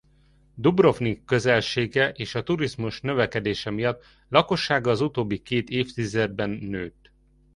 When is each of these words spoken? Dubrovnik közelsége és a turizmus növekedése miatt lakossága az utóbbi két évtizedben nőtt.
Dubrovnik 0.57 1.25
közelsége 1.25 2.11
és 2.11 2.35
a 2.35 2.43
turizmus 2.43 3.01
növekedése 3.01 3.69
miatt 3.69 4.03
lakossága 4.29 4.89
az 4.91 5.01
utóbbi 5.01 5.37
két 5.41 5.69
évtizedben 5.69 6.49
nőtt. 6.49 7.11